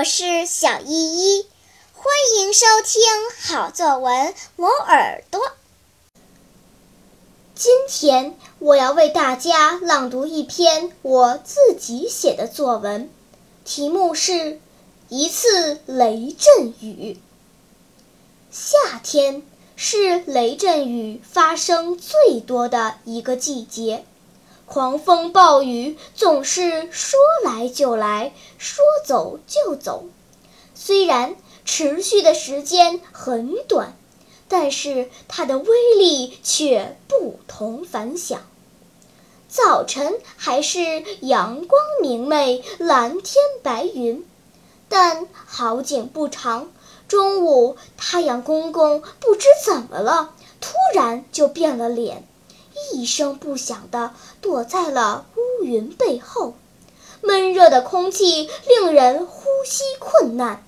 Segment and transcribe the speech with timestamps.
[0.00, 1.46] 我是小依依，
[1.92, 2.06] 欢
[2.38, 3.02] 迎收听
[3.38, 5.52] 好作文磨耳朵。
[7.54, 13.10] 今天我要为大家朗读一篇我自己写的作文，
[13.66, 14.32] 题目是
[15.10, 17.12] 《一次雷阵雨》。
[18.50, 19.42] 夏天
[19.76, 24.06] 是雷阵雨发生最多的一个季节。
[24.72, 30.04] 狂风暴雨总是说来就来，说走就走。
[30.76, 31.34] 虽然
[31.64, 33.96] 持续的时间很短，
[34.46, 35.66] 但是它的威
[35.98, 38.42] 力却不同凡响。
[39.48, 44.24] 早晨还是阳光明媚、蓝天白云，
[44.88, 46.70] 但好景不长，
[47.08, 52.24] 中午太阳公公不知怎么了，突然就变了脸。
[52.92, 56.54] 一声不响地躲在了乌云背后，
[57.22, 60.64] 闷热的空气令人呼吸困难。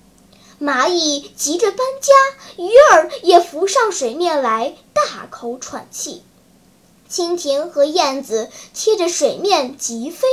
[0.61, 2.13] 蚂蚁急着搬家，
[2.57, 6.23] 鱼儿也浮上水面来大口喘气。
[7.11, 10.27] 蜻蜓和燕子贴着水面急飞，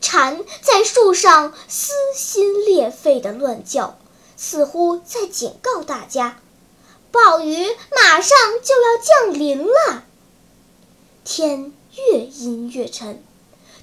[0.00, 3.98] 蝉在树上撕心裂肺地乱叫，
[4.36, 6.40] 似乎在警告大家：
[7.12, 10.04] 暴雨马上就要降临了。
[11.26, 13.20] 天越阴越沉，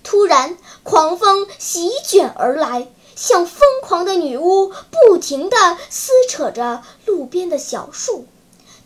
[0.02, 8.25] 突然狂风席卷而来，像疯狂的女巫，不停地撕扯着路边的小树，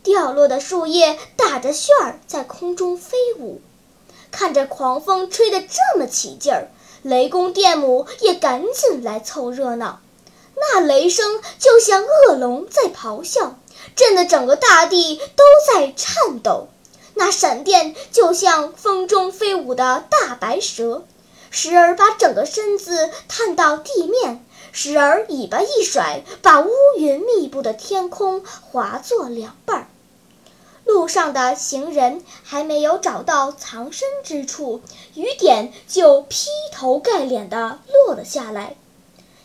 [0.02, 3.62] 掉落的树叶打着旋儿在空中飞舞。
[4.32, 6.72] 看着狂风吹得这么起劲儿，
[7.04, 10.02] 雷公电母也赶紧来凑热闹。
[10.56, 13.60] 那雷声就像恶龙在咆哮，
[13.96, 16.70] 震得整个大地都在颤抖。
[17.18, 21.04] 那闪电就像风中飞舞的大白蛇，
[21.50, 29.88] 时而把整个身子探到地面，时而尾巴一甩，把乌云密布的天空划作两半儿。
[30.86, 34.82] 路上的行人还没有找到藏身之处，
[35.16, 38.76] 雨点就劈头盖脸地落了下来。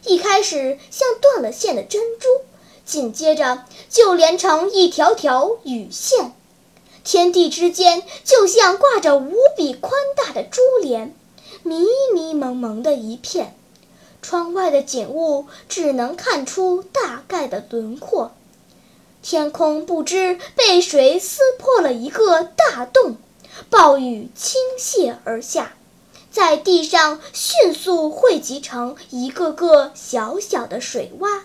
[0.05, 2.29] 一开始像断了线的珍珠，
[2.85, 6.35] 紧接着就连成一条条雨线。
[7.05, 11.15] 天地之间就像挂着无比宽大的珠帘，
[11.63, 13.57] 迷迷蒙蒙的一片。
[14.23, 18.33] 窗外的景物只能看出大概的轮廓。
[19.21, 23.17] 天空不知被谁撕破了一个大洞，
[23.69, 25.75] 暴雨倾泻而下，
[26.31, 31.41] 在地上迅速汇集成一个个小小的水洼。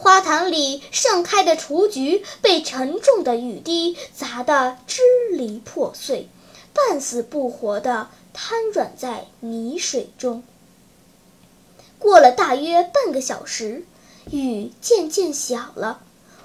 [0.00, 6.28] 花坛里盛开的雏菊被沉重的雨滴砸得支离破碎，
[6.72, 10.44] 半死不活地瘫软在泥水中。
[11.98, 13.84] 过了大约半个小时，
[14.30, 16.00] 雨渐渐小了，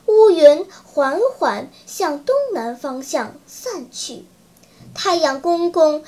[0.08, 4.26] 乌云缓缓向东南方向散去，
[4.96, 6.04] 太阳公公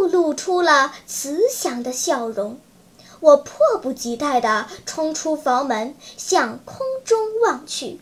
[0.00, 2.58] 又露出了慈祥的笑容。
[3.26, 7.98] 我迫不及待地冲出房门，向空中望去，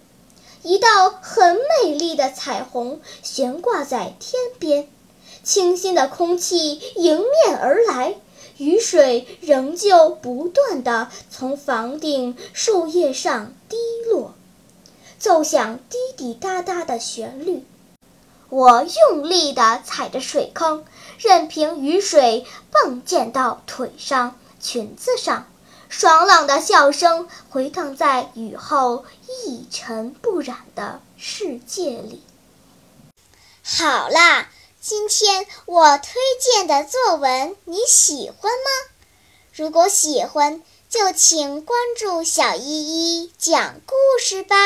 [0.63, 4.87] 一道很美丽的彩虹悬挂在天边，
[5.43, 8.17] 清新的空气迎面而来，
[8.59, 13.79] 雨水仍旧不断地从房顶树叶上滴
[14.11, 14.35] 落，
[15.19, 17.65] 奏响滴滴答答的旋律。
[18.51, 20.85] 我用力地踩着水坑，
[21.17, 24.37] 任凭雨水迸溅到腿上。
[24.65, 25.47] 裙子上，
[25.91, 29.05] 爽朗的笑声回荡在雨后
[29.45, 32.23] 一尘不染的世界里。
[33.63, 34.49] 好啦，
[34.81, 38.95] 今天我推荐的作文你喜欢吗？
[39.53, 44.57] 如果喜欢，就请关注小依依讲故事吧。